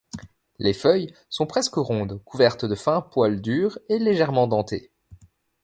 [0.57, 4.91] Les feuilles sont presque rondes, couvertes de fins poils durs, et légèrement dentées.